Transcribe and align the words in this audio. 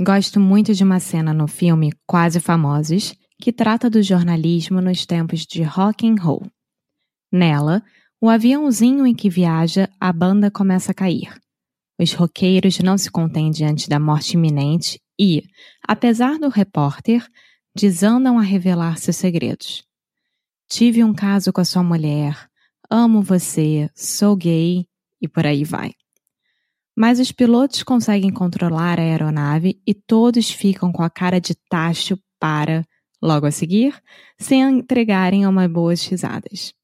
Gosto 0.00 0.38
muito 0.38 0.72
de 0.72 0.84
uma 0.84 1.00
cena 1.00 1.34
no 1.34 1.48
filme 1.48 1.92
Quase 2.06 2.38
Famosos, 2.38 3.16
que 3.36 3.52
trata 3.52 3.90
do 3.90 4.00
jornalismo 4.00 4.80
nos 4.80 5.04
tempos 5.04 5.40
de 5.40 5.60
rock 5.64 6.06
and 6.08 6.14
roll. 6.20 6.46
Nela, 7.32 7.82
o 8.20 8.28
aviãozinho 8.28 9.04
em 9.04 9.12
que 9.12 9.28
viaja, 9.28 9.88
a 9.98 10.12
banda 10.12 10.52
começa 10.52 10.92
a 10.92 10.94
cair. 10.94 11.36
Os 11.98 12.12
roqueiros 12.12 12.78
não 12.78 12.96
se 12.96 13.10
contêm 13.10 13.50
diante 13.50 13.88
da 13.88 13.98
morte 13.98 14.34
iminente 14.34 15.00
e, 15.18 15.42
apesar 15.82 16.38
do 16.38 16.48
repórter, 16.48 17.26
desandam 17.74 18.38
a 18.38 18.42
revelar 18.42 18.98
seus 18.98 19.16
segredos. 19.16 19.82
Tive 20.70 21.02
um 21.02 21.12
caso 21.12 21.52
com 21.52 21.60
a 21.60 21.64
sua 21.64 21.82
mulher, 21.82 22.48
amo 22.88 23.20
você, 23.20 23.90
sou 23.96 24.36
gay 24.36 24.86
e 25.20 25.26
por 25.26 25.44
aí 25.44 25.64
vai. 25.64 25.92
Mas 27.00 27.20
os 27.20 27.30
pilotos 27.30 27.84
conseguem 27.84 28.32
controlar 28.32 28.98
a 28.98 29.02
aeronave 29.04 29.80
e 29.86 29.94
todos 29.94 30.50
ficam 30.50 30.90
com 30.90 31.04
a 31.04 31.08
cara 31.08 31.40
de 31.40 31.54
tacho 31.54 32.18
para, 32.40 32.84
logo 33.22 33.46
a 33.46 33.52
seguir, 33.52 33.94
se 34.36 34.56
entregarem 34.56 35.44
a 35.44 35.68
boas 35.68 36.04
risadas. 36.04 36.74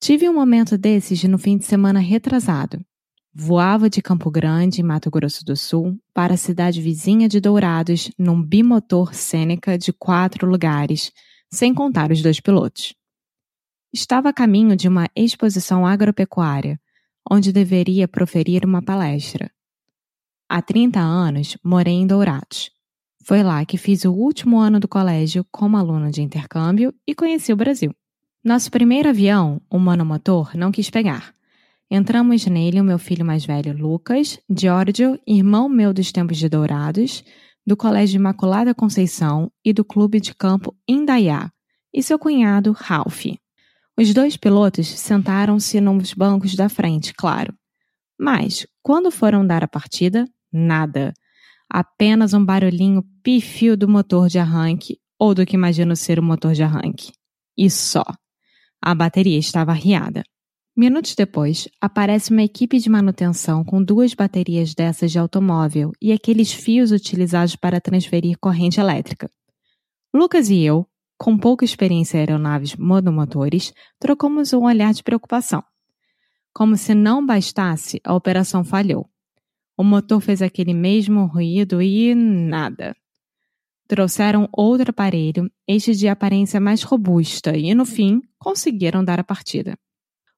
Tive 0.00 0.28
um 0.28 0.34
momento 0.34 0.76
desses 0.76 1.22
no 1.22 1.38
fim 1.38 1.56
de 1.56 1.64
semana 1.64 2.00
retrasado. 2.00 2.84
Voava 3.32 3.88
de 3.88 4.02
Campo 4.02 4.32
Grande, 4.32 4.82
Mato 4.82 5.12
Grosso 5.12 5.44
do 5.44 5.56
Sul, 5.56 5.96
para 6.12 6.34
a 6.34 6.36
cidade 6.36 6.82
vizinha 6.82 7.28
de 7.28 7.38
Dourados 7.38 8.10
num 8.18 8.42
bimotor 8.42 9.14
Sêneca 9.14 9.78
de 9.78 9.92
quatro 9.92 10.44
lugares, 10.44 11.12
sem 11.48 11.72
contar 11.72 12.10
os 12.10 12.20
dois 12.20 12.40
pilotos. 12.40 12.96
Estava 13.92 14.30
a 14.30 14.32
caminho 14.32 14.74
de 14.74 14.88
uma 14.88 15.08
exposição 15.14 15.86
agropecuária, 15.86 16.80
onde 17.30 17.52
deveria 17.52 18.08
proferir 18.08 18.64
uma 18.64 18.82
palestra. 18.82 19.50
Há 20.48 20.62
30 20.62 20.98
anos 20.98 21.56
morei 21.62 21.94
em 21.94 22.06
Dourados. 22.06 22.70
Foi 23.22 23.42
lá 23.42 23.64
que 23.66 23.76
fiz 23.76 24.04
o 24.04 24.12
último 24.12 24.58
ano 24.58 24.80
do 24.80 24.88
colégio 24.88 25.44
como 25.50 25.76
aluno 25.76 26.10
de 26.10 26.22
intercâmbio 26.22 26.94
e 27.06 27.14
conheci 27.14 27.52
o 27.52 27.56
Brasil. 27.56 27.94
Nosso 28.42 28.70
primeiro 28.70 29.10
avião, 29.10 29.60
o 29.70 29.78
monomotor, 29.78 30.56
não 30.56 30.72
quis 30.72 30.88
pegar. 30.88 31.34
Entramos 31.90 32.46
nele 32.46 32.80
o 32.80 32.84
meu 32.84 32.98
filho 32.98 33.24
mais 33.24 33.44
velho, 33.44 33.76
Lucas, 33.76 34.38
Giorgio, 34.48 35.18
irmão 35.26 35.68
meu 35.68 35.92
dos 35.92 36.12
tempos 36.12 36.38
de 36.38 36.48
Dourados, 36.48 37.24
do 37.66 37.76
Colégio 37.76 38.16
Imaculada 38.16 38.74
Conceição 38.74 39.52
e 39.62 39.72
do 39.72 39.84
Clube 39.84 40.20
de 40.20 40.34
Campo 40.34 40.74
Indaiá, 40.88 41.50
e 41.92 42.02
seu 42.02 42.18
cunhado, 42.18 42.72
Ralph. 42.72 43.26
Os 43.98 44.14
dois 44.14 44.36
pilotos 44.36 44.86
sentaram-se 44.86 45.80
nos 45.80 46.14
bancos 46.14 46.54
da 46.54 46.68
frente, 46.68 47.12
claro. 47.12 47.52
Mas, 48.16 48.64
quando 48.80 49.10
foram 49.10 49.44
dar 49.44 49.64
a 49.64 49.68
partida, 49.68 50.24
nada. 50.52 51.12
Apenas 51.68 52.32
um 52.32 52.44
barulhinho 52.44 53.02
pífio 53.24 53.76
do 53.76 53.88
motor 53.88 54.28
de 54.28 54.38
arranque, 54.38 55.00
ou 55.18 55.34
do 55.34 55.44
que 55.44 55.56
imagino 55.56 55.96
ser 55.96 56.20
o 56.20 56.22
motor 56.22 56.52
de 56.52 56.62
arranque. 56.62 57.10
E 57.56 57.68
só. 57.68 58.04
A 58.80 58.94
bateria 58.94 59.36
estava 59.36 59.72
arriada. 59.72 60.22
Minutos 60.76 61.16
depois, 61.16 61.66
aparece 61.80 62.30
uma 62.30 62.44
equipe 62.44 62.78
de 62.78 62.88
manutenção 62.88 63.64
com 63.64 63.82
duas 63.82 64.14
baterias 64.14 64.74
dessas 64.76 65.10
de 65.10 65.18
automóvel 65.18 65.90
e 66.00 66.12
aqueles 66.12 66.52
fios 66.52 66.92
utilizados 66.92 67.56
para 67.56 67.80
transferir 67.80 68.38
corrente 68.38 68.78
elétrica. 68.78 69.28
Lucas 70.14 70.50
e 70.50 70.62
eu, 70.62 70.86
com 71.18 71.36
pouca 71.36 71.64
experiência 71.64 72.16
em 72.16 72.20
aeronaves 72.20 72.76
monomotores, 72.76 73.74
trocamos 73.98 74.52
um 74.52 74.64
olhar 74.64 74.94
de 74.94 75.02
preocupação. 75.02 75.62
Como 76.54 76.76
se 76.76 76.94
não 76.94 77.24
bastasse, 77.24 78.00
a 78.04 78.14
operação 78.14 78.64
falhou. 78.64 79.10
O 79.76 79.82
motor 79.82 80.20
fez 80.20 80.40
aquele 80.40 80.72
mesmo 80.72 81.26
ruído 81.26 81.82
e 81.82 82.14
nada. 82.14 82.96
Trouxeram 83.86 84.48
outro 84.52 84.90
aparelho, 84.90 85.50
este 85.66 85.94
de 85.94 86.08
aparência 86.08 86.60
mais 86.60 86.82
robusta, 86.82 87.56
e 87.56 87.74
no 87.74 87.84
fim 87.84 88.20
conseguiram 88.38 89.04
dar 89.04 89.18
a 89.18 89.24
partida. 89.24 89.78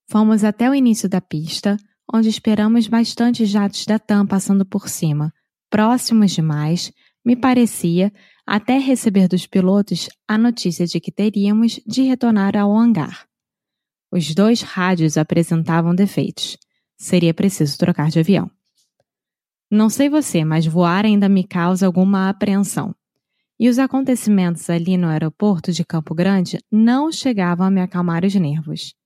Fomos 0.09 0.45
até 0.45 0.69
o 0.69 0.75
início 0.75 1.09
da 1.09 1.21
pista, 1.21 1.77
onde 2.13 2.29
esperamos 2.29 2.87
bastante 2.87 3.45
jatos 3.45 3.85
da 3.87 3.99
TAM 3.99 4.27
passando 4.27 4.65
por 4.65 4.89
cima, 4.89 5.33
próximos 5.69 6.33
demais, 6.33 6.93
me 7.25 7.37
parecia, 7.37 8.13
até 8.51 8.79
receber 8.79 9.29
dos 9.29 9.47
pilotos 9.47 10.09
a 10.27 10.37
notícia 10.37 10.85
de 10.85 10.99
que 10.99 11.13
teríamos 11.13 11.81
de 11.87 12.03
retornar 12.03 12.57
ao 12.57 12.77
hangar. 12.77 13.29
Os 14.11 14.35
dois 14.35 14.61
rádios 14.61 15.17
apresentavam 15.17 15.95
defeitos. 15.95 16.59
Seria 16.99 17.33
preciso 17.33 17.79
trocar 17.79 18.11
de 18.11 18.19
avião. 18.19 18.51
Não 19.71 19.89
sei 19.89 20.09
você, 20.09 20.45
mas 20.45 20.67
voar 20.67 21.05
ainda 21.05 21.29
me 21.29 21.45
causa 21.45 21.87
alguma 21.87 22.29
apreensão. 22.29 22.93
E 23.57 23.69
os 23.69 23.79
acontecimentos 23.79 24.69
ali 24.69 24.97
no 24.97 25.07
aeroporto 25.07 25.71
de 25.71 25.85
Campo 25.85 26.13
Grande 26.13 26.59
não 26.73 27.13
chegavam 27.13 27.69
a 27.69 27.71
me 27.71 27.81
acalmar 27.81 28.25
os 28.25 28.35
nervos. 28.35 28.97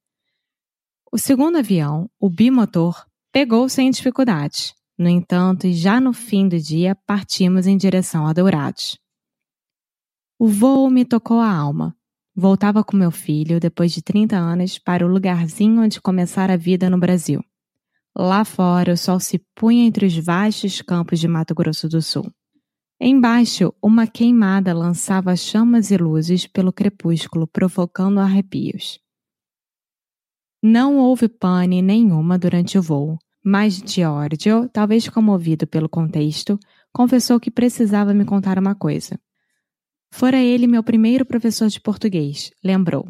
O 1.13 1.19
segundo 1.19 1.59
avião, 1.59 2.09
o 2.19 2.31
bimotor, 2.31 3.05
pegou 3.31 3.69
sem 3.69 3.91
dificuldade. 3.91 4.73
No 4.99 5.11
entanto, 5.11 5.71
já 5.71 6.01
no 6.01 6.15
fim 6.15 6.49
do 6.49 6.59
dia, 6.59 6.97
partimos 7.07 7.67
em 7.67 7.77
direção 7.77 8.27
a 8.27 8.33
Dourados. 8.33 9.04
O 10.39 10.49
voo 10.49 10.91
me 10.91 11.05
tocou 11.05 11.39
a 11.39 11.53
alma. 11.53 11.97
Voltava 12.35 12.83
com 12.83 12.97
meu 12.97 13.13
filho, 13.13 13.61
depois 13.61 13.93
de 13.93 14.03
30 14.03 14.37
anos, 14.37 14.79
para 14.79 15.07
o 15.07 15.09
lugarzinho 15.09 15.81
onde 15.81 16.01
começar 16.01 16.51
a 16.51 16.57
vida 16.57 16.91
no 16.91 16.99
Brasil. 16.99 17.41
Lá 18.17 18.45
fora, 18.45 18.93
o 18.93 18.97
sol 18.97 19.21
se 19.21 19.39
punha 19.55 19.85
entre 19.85 20.07
os 20.07 20.17
vastos 20.17 20.83
campos 20.83 21.21
de 21.21 21.29
Mato 21.29 21.55
Grosso 21.55 21.89
do 21.89 22.03
Sul. 22.03 22.29
Embaixo, 23.01 23.73
uma 23.83 24.07
queimada 24.07 24.73
lançava 24.73 25.37
chamas 25.37 25.91
e 25.91 25.97
luzes 25.97 26.47
pelo 26.47 26.73
crepúsculo, 26.73 27.47
provocando 27.47 28.19
arrepios. 28.19 28.99
Não 30.63 30.97
houve 30.97 31.29
pane 31.29 31.83
nenhuma 31.83 32.39
durante 32.39 32.79
o 32.79 32.83
voo, 32.83 33.19
mas 33.45 33.75
Giorgio, 33.75 34.69
talvez 34.73 35.09
comovido 35.09 35.67
pelo 35.67 35.89
contexto, 35.89 36.59
confessou 36.93 37.39
que 37.39 37.51
precisava 37.51 38.15
me 38.15 38.25
contar 38.25 38.59
uma 38.59 38.75
coisa. 38.75 39.21
Fora 40.17 40.41
ele 40.41 40.69
meu 40.69 40.81
primeiro 40.81 41.27
professor 41.27 41.67
de 41.67 41.81
português, 41.81 42.53
lembrou. 42.63 43.05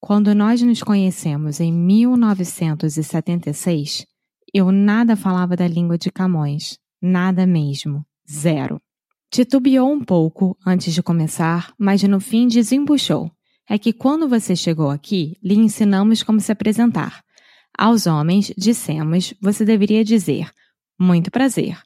Quando 0.00 0.34
nós 0.34 0.60
nos 0.60 0.82
conhecemos 0.82 1.60
em 1.60 1.72
1976, 1.72 4.04
eu 4.52 4.72
nada 4.72 5.14
falava 5.14 5.54
da 5.54 5.68
língua 5.68 5.96
de 5.96 6.10
Camões, 6.10 6.80
nada 7.00 7.46
mesmo, 7.46 8.04
zero. 8.28 8.82
Titubeou 9.30 9.92
um 9.92 10.02
pouco 10.02 10.58
antes 10.66 10.92
de 10.92 11.00
começar, 11.00 11.72
mas 11.78 12.02
no 12.02 12.18
fim 12.18 12.48
desembuchou. 12.48 13.30
É 13.70 13.78
que 13.78 13.92
quando 13.92 14.28
você 14.28 14.56
chegou 14.56 14.90
aqui, 14.90 15.36
lhe 15.40 15.54
ensinamos 15.54 16.24
como 16.24 16.40
se 16.40 16.50
apresentar. 16.50 17.22
Aos 17.78 18.08
homens, 18.08 18.52
dissemos, 18.58 19.32
você 19.40 19.64
deveria 19.64 20.02
dizer 20.02 20.50
muito 20.98 21.30
prazer. 21.30 21.78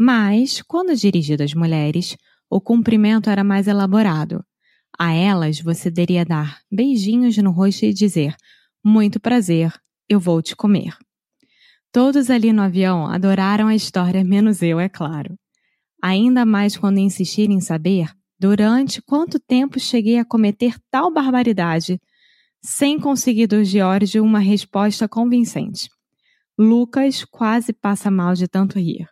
Mas, 0.00 0.62
quando 0.62 0.96
dirigido 0.96 1.42
às 1.42 1.52
mulheres, 1.52 2.16
o 2.54 2.60
cumprimento 2.60 3.30
era 3.30 3.42
mais 3.42 3.66
elaborado. 3.66 4.44
A 4.98 5.10
elas 5.10 5.58
você 5.58 5.90
deveria 5.90 6.22
dar 6.22 6.60
beijinhos 6.70 7.34
no 7.38 7.50
rosto 7.50 7.86
e 7.86 7.94
dizer: 7.94 8.36
Muito 8.84 9.18
prazer, 9.18 9.72
eu 10.06 10.20
vou 10.20 10.42
te 10.42 10.54
comer. 10.54 10.94
Todos 11.90 12.28
ali 12.28 12.52
no 12.52 12.60
avião 12.60 13.06
adoraram 13.06 13.68
a 13.68 13.74
história, 13.74 14.22
menos 14.22 14.60
eu, 14.60 14.78
é 14.78 14.86
claro. 14.86 15.34
Ainda 16.02 16.44
mais 16.44 16.76
quando 16.76 16.98
insistirem 16.98 17.56
em 17.56 17.60
saber 17.60 18.10
durante 18.38 19.00
quanto 19.00 19.40
tempo 19.40 19.80
cheguei 19.80 20.18
a 20.18 20.24
cometer 20.24 20.74
tal 20.90 21.10
barbaridade. 21.10 21.98
sem 22.64 23.00
conseguir 23.00 23.46
do 23.46 23.64
George 23.64 24.20
uma 24.20 24.38
resposta 24.38 25.08
convincente. 25.08 25.88
Lucas 26.56 27.24
quase 27.24 27.72
passa 27.72 28.10
mal 28.10 28.34
de 28.34 28.46
tanto 28.46 28.78
rir. 28.78 29.08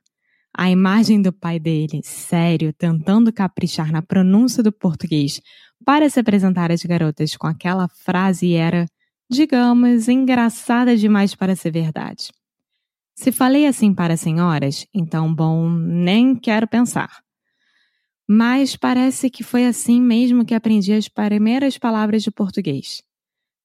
A 0.57 0.71
imagem 0.71 1.23
do 1.23 1.33
pai 1.33 1.59
dele, 1.59 2.01
sério, 2.03 2.73
tentando 2.73 3.33
caprichar 3.33 3.93
na 3.93 4.03
pronúncia 4.03 4.63
do 4.63 4.73
português 4.73 5.41
para 5.85 6.11
se 6.11 6.21
apresentar 6.21 6.71
às 6.71 6.83
garotas 6.83 7.37
com 7.37 7.47
aquela 7.47 7.89
frase 7.89 8.55
era, 8.55 8.87
digamos, 9.31 10.09
engraçada 10.09 10.97
demais 10.97 11.35
para 11.35 11.55
ser 11.55 11.71
verdade. 11.71 12.31
Se 13.15 13.31
falei 13.31 13.67
assim 13.67 13.95
para 13.95 14.15
as 14.15 14.21
senhoras, 14.21 14.87
então, 14.95 15.33
bom, 15.33 15.69
nem 15.71 16.35
quero 16.35 16.67
pensar. 16.67 17.11
Mas 18.29 18.77
parece 18.77 19.29
que 19.29 19.43
foi 19.43 19.67
assim 19.67 20.01
mesmo 20.01 20.45
que 20.45 20.55
aprendi 20.55 20.93
as 20.93 21.09
primeiras 21.09 21.77
palavras 21.77 22.23
de 22.23 22.31
português. 22.31 23.03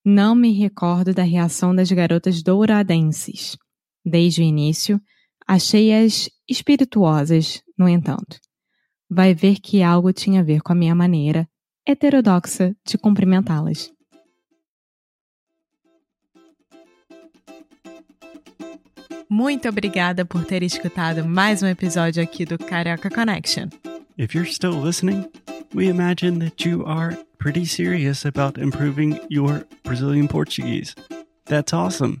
Não 0.04 0.34
me 0.34 0.52
recordo 0.52 1.14
da 1.14 1.22
reação 1.22 1.74
das 1.74 1.90
garotas 1.90 2.42
douradenses. 2.42 3.56
Desde 4.04 4.40
o 4.40 4.44
início, 4.44 5.00
Achei-as 5.46 6.28
espirituosas, 6.48 7.62
no 7.78 7.88
entanto. 7.88 8.38
Vai 9.08 9.34
ver 9.34 9.60
que 9.60 9.82
algo 9.82 10.12
tinha 10.12 10.40
a 10.40 10.44
ver 10.44 10.60
com 10.60 10.72
a 10.72 10.76
minha 10.76 10.94
maneira 10.94 11.48
heterodoxa 11.86 12.74
de 12.84 12.98
cumprimentá-las. 12.98 13.92
Muito 19.28 19.68
obrigada 19.68 20.24
por 20.24 20.44
ter 20.44 20.62
escutado 20.62 21.24
mais 21.24 21.62
um 21.62 21.66
episódio 21.66 22.22
aqui 22.22 22.44
do 22.44 22.58
Carioca 22.58 23.10
Connection. 23.10 23.68
If 24.16 24.34
you're 24.34 24.50
still 24.50 24.80
listening, 24.80 25.28
we 25.74 25.88
imagine 25.88 26.38
that 26.38 26.66
you 26.66 26.84
are 26.86 27.16
pretty 27.38 27.66
serious 27.66 28.24
about 28.24 28.58
improving 28.58 29.20
your 29.28 29.66
Brazilian 29.84 30.26
Portuguese. 30.26 30.94
That's 31.44 31.72
awesome. 31.72 32.20